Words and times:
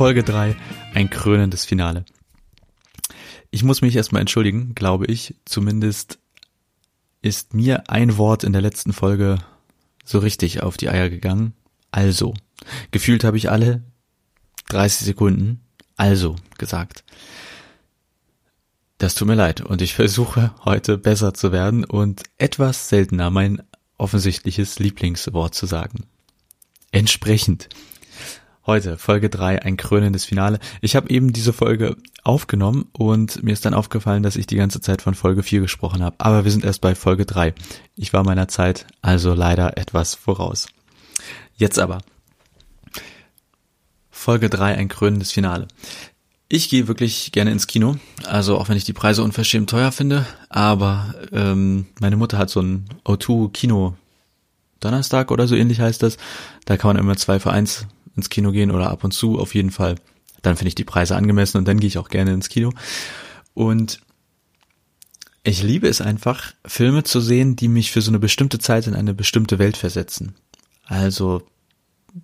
Folge 0.00 0.24
3, 0.24 0.56
ein 0.94 1.10
krönendes 1.10 1.66
Finale. 1.66 2.06
Ich 3.50 3.62
muss 3.64 3.82
mich 3.82 3.94
erstmal 3.94 4.22
entschuldigen, 4.22 4.74
glaube 4.74 5.04
ich. 5.04 5.34
Zumindest 5.44 6.18
ist 7.20 7.52
mir 7.52 7.90
ein 7.90 8.16
Wort 8.16 8.42
in 8.42 8.54
der 8.54 8.62
letzten 8.62 8.94
Folge 8.94 9.40
so 10.02 10.18
richtig 10.18 10.62
auf 10.62 10.78
die 10.78 10.88
Eier 10.88 11.10
gegangen. 11.10 11.52
Also. 11.90 12.32
Gefühlt 12.92 13.24
habe 13.24 13.36
ich 13.36 13.50
alle 13.50 13.82
30 14.70 15.04
Sekunden 15.04 15.60
also 15.98 16.34
gesagt. 16.56 17.04
Das 18.96 19.14
tut 19.14 19.28
mir 19.28 19.34
leid 19.34 19.60
und 19.60 19.82
ich 19.82 19.92
versuche 19.92 20.54
heute 20.64 20.96
besser 20.96 21.34
zu 21.34 21.52
werden 21.52 21.84
und 21.84 22.22
etwas 22.38 22.88
seltener 22.88 23.28
mein 23.28 23.62
offensichtliches 23.98 24.78
Lieblingswort 24.78 25.54
zu 25.54 25.66
sagen. 25.66 26.06
Entsprechend. 26.90 27.68
Heute, 28.66 28.98
Folge 28.98 29.30
3, 29.30 29.62
ein 29.62 29.78
krönendes 29.78 30.26
Finale. 30.26 30.58
Ich 30.82 30.94
habe 30.94 31.08
eben 31.08 31.32
diese 31.32 31.54
Folge 31.54 31.96
aufgenommen 32.24 32.88
und 32.92 33.42
mir 33.42 33.54
ist 33.54 33.64
dann 33.64 33.72
aufgefallen, 33.72 34.22
dass 34.22 34.36
ich 34.36 34.46
die 34.46 34.56
ganze 34.56 34.82
Zeit 34.82 35.00
von 35.00 35.14
Folge 35.14 35.42
4 35.42 35.62
gesprochen 35.62 36.02
habe. 36.02 36.16
Aber 36.18 36.44
wir 36.44 36.50
sind 36.50 36.64
erst 36.64 36.82
bei 36.82 36.94
Folge 36.94 37.24
3. 37.24 37.54
Ich 37.96 38.12
war 38.12 38.22
meiner 38.22 38.48
Zeit 38.48 38.86
also 39.00 39.32
leider 39.32 39.78
etwas 39.78 40.14
voraus. 40.14 40.66
Jetzt 41.56 41.78
aber. 41.78 42.02
Folge 44.10 44.50
3, 44.50 44.74
ein 44.74 44.88
krönendes 44.88 45.32
Finale. 45.32 45.66
Ich 46.50 46.68
gehe 46.68 46.86
wirklich 46.86 47.32
gerne 47.32 47.52
ins 47.52 47.66
Kino, 47.66 47.96
also 48.26 48.58
auch 48.58 48.68
wenn 48.68 48.76
ich 48.76 48.84
die 48.84 48.92
Preise 48.92 49.22
unverschämt 49.22 49.70
teuer 49.70 49.92
finde, 49.92 50.26
aber 50.50 51.14
ähm, 51.32 51.86
meine 51.98 52.16
Mutter 52.16 52.36
hat 52.36 52.50
so 52.50 52.60
ein 52.60 52.86
O2-Kino 53.06 53.94
Donnerstag 54.80 55.30
oder 55.30 55.46
so 55.46 55.54
ähnlich 55.54 55.80
heißt 55.80 56.02
das. 56.02 56.16
Da 56.64 56.76
kann 56.76 56.88
man 56.88 56.96
immer 56.96 57.16
zwei 57.16 57.38
für 57.38 57.52
eins 57.52 57.86
ins 58.16 58.30
Kino 58.30 58.52
gehen 58.52 58.70
oder 58.70 58.90
ab 58.90 59.04
und 59.04 59.12
zu 59.12 59.38
auf 59.38 59.54
jeden 59.54 59.70
Fall. 59.70 59.96
Dann 60.42 60.56
finde 60.56 60.68
ich 60.68 60.74
die 60.74 60.84
Preise 60.84 61.16
angemessen 61.16 61.58
und 61.58 61.68
dann 61.68 61.80
gehe 61.80 61.88
ich 61.88 61.98
auch 61.98 62.08
gerne 62.08 62.32
ins 62.32 62.48
Kino. 62.48 62.72
Und 63.54 64.00
ich 65.42 65.62
liebe 65.62 65.88
es 65.88 66.00
einfach, 66.00 66.52
Filme 66.66 67.02
zu 67.02 67.20
sehen, 67.20 67.56
die 67.56 67.68
mich 67.68 67.92
für 67.92 68.02
so 68.02 68.10
eine 68.10 68.18
bestimmte 68.18 68.58
Zeit 68.58 68.86
in 68.86 68.94
eine 68.94 69.14
bestimmte 69.14 69.58
Welt 69.58 69.76
versetzen. 69.76 70.34
Also, 70.84 71.42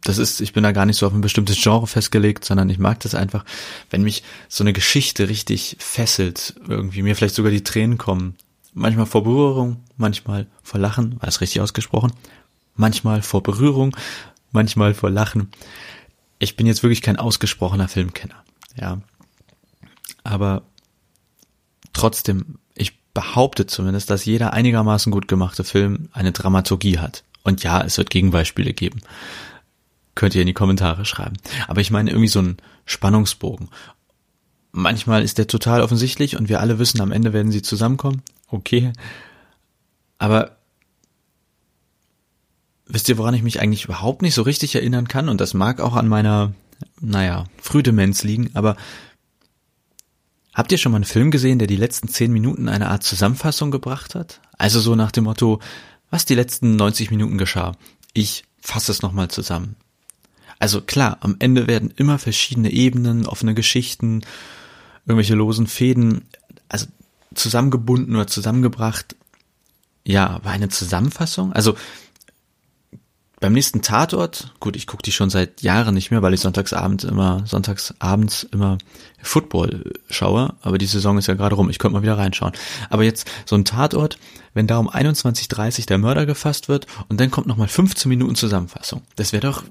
das 0.02 0.18
ist, 0.18 0.40
ich 0.40 0.52
bin 0.52 0.64
da 0.64 0.72
gar 0.72 0.86
nicht 0.86 0.96
so 0.96 1.06
auf 1.06 1.14
ein 1.14 1.20
bestimmtes 1.20 1.60
Genre 1.62 1.86
festgelegt, 1.86 2.44
sondern 2.44 2.68
ich 2.68 2.78
mag 2.78 3.00
das 3.00 3.14
einfach, 3.14 3.44
wenn 3.90 4.02
mich 4.02 4.22
so 4.48 4.64
eine 4.64 4.72
Geschichte 4.72 5.28
richtig 5.28 5.76
fesselt, 5.78 6.56
irgendwie 6.68 7.02
mir 7.02 7.16
vielleicht 7.16 7.36
sogar 7.36 7.52
die 7.52 7.64
Tränen 7.64 7.96
kommen. 7.96 8.34
Manchmal 8.74 9.06
vor 9.06 9.22
Berührung, 9.22 9.78
manchmal 9.96 10.46
vor 10.62 10.80
Lachen, 10.80 11.20
war 11.20 11.28
es 11.28 11.40
richtig 11.40 11.62
ausgesprochen? 11.62 12.12
Manchmal 12.74 13.22
vor 13.22 13.42
Berührung, 13.42 13.96
manchmal 14.56 14.94
vor 14.94 15.10
Lachen. 15.10 15.50
Ich 16.38 16.56
bin 16.56 16.66
jetzt 16.66 16.82
wirklich 16.82 17.02
kein 17.02 17.18
ausgesprochener 17.18 17.88
Filmkenner, 17.88 18.42
ja. 18.74 19.00
Aber 20.24 20.62
trotzdem, 21.92 22.58
ich 22.74 22.98
behaupte 23.14 23.66
zumindest, 23.66 24.10
dass 24.10 24.24
jeder 24.24 24.52
einigermaßen 24.52 25.12
gut 25.12 25.28
gemachte 25.28 25.62
Film 25.62 26.08
eine 26.12 26.32
Dramaturgie 26.32 26.98
hat. 26.98 27.22
Und 27.44 27.62
ja, 27.62 27.80
es 27.82 27.96
wird 27.96 28.10
Gegenbeispiele 28.10 28.72
geben. 28.72 29.00
Könnt 30.16 30.34
ihr 30.34 30.40
in 30.40 30.48
die 30.48 30.52
Kommentare 30.52 31.04
schreiben. 31.04 31.36
Aber 31.68 31.80
ich 31.80 31.90
meine 31.90 32.10
irgendwie 32.10 32.28
so 32.28 32.40
ein 32.40 32.56
Spannungsbogen. 32.86 33.68
Manchmal 34.72 35.22
ist 35.22 35.38
der 35.38 35.46
total 35.46 35.80
offensichtlich 35.80 36.36
und 36.36 36.48
wir 36.48 36.60
alle 36.60 36.78
wissen, 36.78 37.00
am 37.00 37.12
Ende 37.12 37.32
werden 37.32 37.52
sie 37.52 37.62
zusammenkommen. 37.62 38.22
Okay. 38.48 38.92
Aber 40.18 40.56
wisst 42.86 43.08
ihr, 43.08 43.18
woran 43.18 43.34
ich 43.34 43.42
mich 43.42 43.60
eigentlich 43.60 43.84
überhaupt 43.84 44.22
nicht 44.22 44.34
so 44.34 44.42
richtig 44.42 44.74
erinnern 44.74 45.08
kann? 45.08 45.28
Und 45.28 45.40
das 45.40 45.54
mag 45.54 45.80
auch 45.80 45.94
an 45.94 46.08
meiner, 46.08 46.52
naja, 47.00 47.44
Frühdemenz 47.60 48.22
liegen, 48.22 48.50
aber 48.54 48.76
habt 50.54 50.72
ihr 50.72 50.78
schon 50.78 50.92
mal 50.92 50.96
einen 50.96 51.04
Film 51.04 51.30
gesehen, 51.30 51.58
der 51.58 51.68
die 51.68 51.76
letzten 51.76 52.08
zehn 52.08 52.32
Minuten 52.32 52.68
eine 52.68 52.88
Art 52.88 53.02
Zusammenfassung 53.02 53.70
gebracht 53.70 54.14
hat? 54.14 54.40
Also 54.56 54.80
so 54.80 54.94
nach 54.94 55.12
dem 55.12 55.24
Motto, 55.24 55.60
was 56.10 56.24
die 56.24 56.34
letzten 56.34 56.76
90 56.76 57.10
Minuten 57.10 57.38
geschah. 57.38 57.72
Ich 58.12 58.44
fasse 58.60 58.92
es 58.92 59.02
nochmal 59.02 59.28
zusammen. 59.28 59.76
Also 60.58 60.80
klar, 60.80 61.18
am 61.20 61.36
Ende 61.38 61.66
werden 61.66 61.92
immer 61.96 62.18
verschiedene 62.18 62.70
Ebenen, 62.70 63.26
offene 63.26 63.54
Geschichten, 63.54 64.22
irgendwelche 65.04 65.34
losen 65.34 65.66
Fäden, 65.66 66.22
also 66.68 66.86
zusammengebunden 67.34 68.14
oder 68.16 68.26
zusammengebracht. 68.26 69.16
Ja, 70.04 70.40
war 70.44 70.52
eine 70.52 70.68
Zusammenfassung? 70.68 71.52
Also 71.52 71.76
beim 73.38 73.52
nächsten 73.52 73.82
Tatort, 73.82 74.54
gut, 74.60 74.76
ich 74.76 74.86
gucke 74.86 75.02
die 75.02 75.12
schon 75.12 75.28
seit 75.28 75.60
Jahren 75.60 75.94
nicht 75.94 76.10
mehr, 76.10 76.22
weil 76.22 76.32
ich 76.32 76.40
sonntagsabends 76.40 77.04
immer, 77.04 77.46
sonntagsabends 77.46 78.44
immer 78.44 78.78
Football 79.22 79.92
schaue, 80.08 80.54
aber 80.62 80.78
die 80.78 80.86
Saison 80.86 81.18
ist 81.18 81.26
ja 81.26 81.34
gerade 81.34 81.54
rum, 81.54 81.68
ich 81.68 81.78
könnte 81.78 81.94
mal 81.94 82.02
wieder 82.02 82.16
reinschauen. 82.16 82.52
Aber 82.88 83.04
jetzt 83.04 83.30
so 83.44 83.54
ein 83.54 83.66
Tatort, 83.66 84.18
wenn 84.54 84.66
da 84.66 84.78
um 84.78 84.88
21.30 84.88 85.86
der 85.86 85.98
Mörder 85.98 86.24
gefasst 86.24 86.68
wird 86.68 86.86
und 87.08 87.20
dann 87.20 87.30
kommt 87.30 87.46
nochmal 87.46 87.68
15 87.68 88.08
Minuten 88.08 88.36
Zusammenfassung. 88.36 89.02
Das 89.16 89.32
wäre 89.32 89.46
doch 89.46 89.64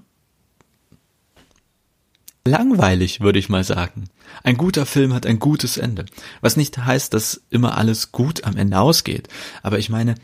langweilig, 2.47 3.21
würde 3.21 3.39
ich 3.39 3.49
mal 3.49 3.63
sagen. 3.63 4.09
Ein 4.43 4.57
guter 4.57 4.85
Film 4.85 5.13
hat 5.13 5.25
ein 5.25 5.39
gutes 5.39 5.77
Ende. 5.77 6.05
Was 6.41 6.55
nicht 6.55 6.77
heißt, 6.77 7.15
dass 7.15 7.41
immer 7.49 7.77
alles 7.77 8.11
gut 8.11 8.43
am 8.43 8.57
Ende 8.57 8.79
ausgeht. 8.79 9.27
Aber 9.63 9.79
ich 9.79 9.89
meine, 9.89 10.15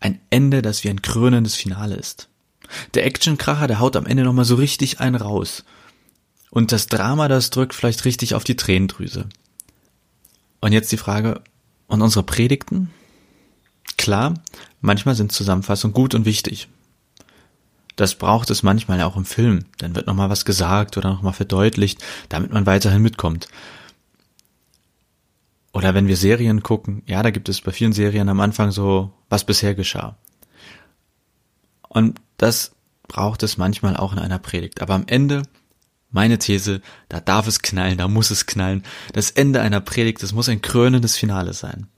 ein 0.00 0.20
Ende, 0.28 0.60
das 0.60 0.84
wie 0.84 0.90
ein 0.90 1.00
krönendes 1.00 1.54
Finale 1.54 1.94
ist. 1.94 2.29
Der 2.94 3.06
Actionkracher, 3.06 3.66
der 3.66 3.80
haut 3.80 3.96
am 3.96 4.06
Ende 4.06 4.24
nochmal 4.24 4.44
so 4.44 4.54
richtig 4.54 5.00
einen 5.00 5.16
raus. 5.16 5.64
Und 6.50 6.72
das 6.72 6.86
Drama, 6.86 7.28
das 7.28 7.50
drückt 7.50 7.74
vielleicht 7.74 8.04
richtig 8.04 8.34
auf 8.34 8.44
die 8.44 8.56
Tränendrüse. 8.56 9.28
Und 10.60 10.72
jetzt 10.72 10.92
die 10.92 10.96
Frage, 10.96 11.42
und 11.90 12.02
unsere 12.02 12.22
Predigten? 12.22 12.90
Klar, 13.98 14.34
manchmal 14.80 15.16
sind 15.16 15.32
Zusammenfassungen 15.32 15.92
gut 15.92 16.14
und 16.14 16.24
wichtig. 16.24 16.68
Das 17.96 18.14
braucht 18.14 18.48
es 18.50 18.62
manchmal 18.62 19.02
auch 19.02 19.16
im 19.16 19.24
Film. 19.24 19.64
Dann 19.78 19.94
wird 19.94 20.06
nochmal 20.06 20.30
was 20.30 20.44
gesagt 20.44 20.96
oder 20.96 21.10
nochmal 21.10 21.32
verdeutlicht, 21.32 22.02
damit 22.28 22.52
man 22.52 22.64
weiterhin 22.64 23.02
mitkommt. 23.02 23.48
Oder 25.72 25.94
wenn 25.94 26.06
wir 26.06 26.16
Serien 26.16 26.62
gucken, 26.62 27.02
ja, 27.06 27.22
da 27.22 27.30
gibt 27.30 27.48
es 27.48 27.60
bei 27.60 27.72
vielen 27.72 27.92
Serien 27.92 28.28
am 28.28 28.40
Anfang 28.40 28.70
so, 28.70 29.12
was 29.28 29.44
bisher 29.44 29.74
geschah. 29.74 30.16
Und 31.88 32.20
das 32.40 32.72
braucht 33.06 33.42
es 33.42 33.58
manchmal 33.58 33.98
auch 33.98 34.14
in 34.14 34.18
einer 34.18 34.38
Predigt. 34.38 34.80
Aber 34.80 34.94
am 34.94 35.04
Ende, 35.06 35.42
meine 36.10 36.38
These, 36.38 36.80
da 37.10 37.20
darf 37.20 37.46
es 37.46 37.60
knallen, 37.60 37.98
da 37.98 38.08
muss 38.08 38.30
es 38.30 38.46
knallen. 38.46 38.82
Das 39.12 39.30
Ende 39.30 39.60
einer 39.60 39.80
Predigt, 39.80 40.22
das 40.22 40.32
muss 40.32 40.48
ein 40.48 40.62
krönendes 40.62 41.18
Finale 41.18 41.52
sein. 41.52 41.88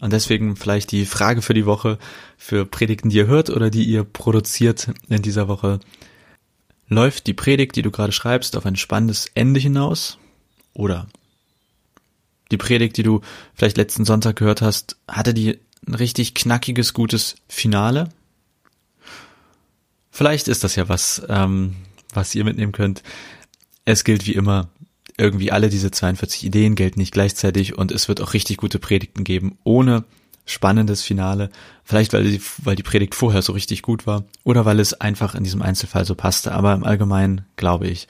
Und 0.00 0.12
deswegen 0.12 0.56
vielleicht 0.56 0.90
die 0.90 1.06
Frage 1.06 1.40
für 1.40 1.54
die 1.54 1.66
Woche, 1.66 1.98
für 2.36 2.66
Predigten, 2.66 3.10
die 3.10 3.18
ihr 3.18 3.26
hört 3.28 3.48
oder 3.48 3.70
die 3.70 3.84
ihr 3.84 4.02
produziert 4.02 4.90
in 5.08 5.22
dieser 5.22 5.46
Woche. 5.46 5.78
Läuft 6.88 7.28
die 7.28 7.34
Predigt, 7.34 7.76
die 7.76 7.82
du 7.82 7.92
gerade 7.92 8.12
schreibst, 8.12 8.56
auf 8.56 8.66
ein 8.66 8.76
spannendes 8.76 9.30
Ende 9.34 9.60
hinaus? 9.60 10.18
Oder 10.72 11.06
die 12.50 12.56
Predigt, 12.56 12.96
die 12.96 13.02
du 13.04 13.20
vielleicht 13.54 13.76
letzten 13.76 14.04
Sonntag 14.04 14.34
gehört 14.34 14.62
hast, 14.62 14.96
hatte 15.06 15.32
die 15.32 15.60
ein 15.86 15.94
richtig 15.94 16.34
knackiges, 16.34 16.92
gutes 16.92 17.36
Finale? 17.46 18.08
Vielleicht 20.18 20.48
ist 20.48 20.64
das 20.64 20.74
ja 20.74 20.88
was, 20.88 21.22
ähm, 21.28 21.76
was 22.12 22.34
ihr 22.34 22.42
mitnehmen 22.42 22.72
könnt. 22.72 23.04
Es 23.84 24.02
gilt 24.02 24.26
wie 24.26 24.32
immer, 24.32 24.68
irgendwie 25.16 25.52
alle 25.52 25.68
diese 25.68 25.92
42 25.92 26.44
Ideen 26.44 26.74
gelten 26.74 26.98
nicht 26.98 27.12
gleichzeitig 27.12 27.78
und 27.78 27.92
es 27.92 28.08
wird 28.08 28.20
auch 28.20 28.34
richtig 28.34 28.56
gute 28.56 28.80
Predigten 28.80 29.22
geben, 29.22 29.58
ohne 29.62 30.02
spannendes 30.44 31.02
Finale. 31.02 31.50
Vielleicht, 31.84 32.14
weil 32.14 32.24
die, 32.24 32.42
weil 32.64 32.74
die 32.74 32.82
Predigt 32.82 33.14
vorher 33.14 33.42
so 33.42 33.52
richtig 33.52 33.82
gut 33.82 34.08
war 34.08 34.24
oder 34.42 34.64
weil 34.64 34.80
es 34.80 34.92
einfach 34.92 35.36
in 35.36 35.44
diesem 35.44 35.62
Einzelfall 35.62 36.04
so 36.04 36.16
passte. 36.16 36.50
Aber 36.50 36.74
im 36.74 36.82
Allgemeinen 36.82 37.42
glaube 37.54 37.86
ich, 37.86 38.08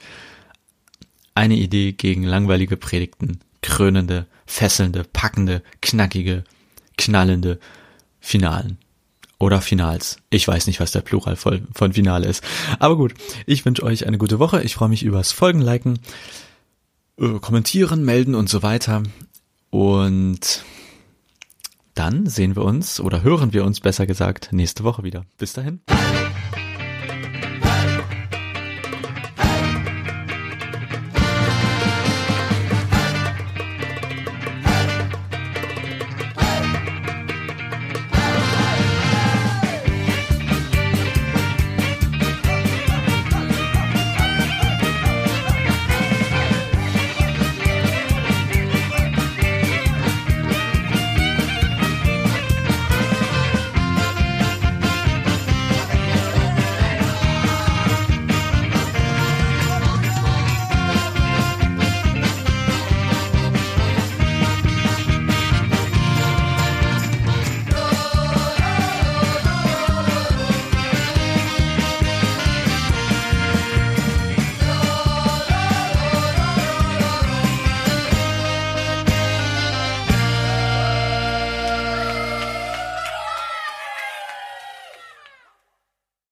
eine 1.35 1.57
Idee 1.57 1.91
gegen 1.91 2.23
langweilige 2.23 2.75
Predigten, 2.75 3.39
krönende, 3.61 4.25
fesselnde, 4.47 5.03
packende, 5.03 5.61
knackige, 5.83 6.43
knallende 6.97 7.59
Finalen. 8.19 8.79
Oder 9.39 9.61
Finals. 9.61 10.17
Ich 10.29 10.47
weiß 10.47 10.67
nicht, 10.67 10.79
was 10.79 10.91
der 10.91 11.01
Plural 11.01 11.35
von, 11.35 11.67
von 11.73 11.93
Finale 11.93 12.27
ist. 12.27 12.43
Aber 12.77 12.97
gut, 12.97 13.13
ich 13.45 13.65
wünsche 13.65 13.83
euch 13.83 14.05
eine 14.05 14.17
gute 14.17 14.39
Woche. 14.39 14.61
Ich 14.61 14.75
freue 14.75 14.89
mich 14.89 15.03
übers 15.03 15.31
Folgen, 15.31 15.61
liken, 15.61 15.99
äh, 17.17 17.39
kommentieren, 17.39 18.03
melden 18.03 18.35
und 18.35 18.49
so 18.49 18.61
weiter. 18.61 19.03
Und 19.69 20.63
dann 21.95 22.27
sehen 22.27 22.55
wir 22.55 22.63
uns 22.63 22.99
oder 22.99 23.23
hören 23.23 23.53
wir 23.53 23.65
uns 23.65 23.79
besser 23.79 24.05
gesagt 24.05 24.49
nächste 24.51 24.83
Woche 24.83 25.03
wieder. 25.03 25.25
Bis 25.37 25.53
dahin. 25.53 25.81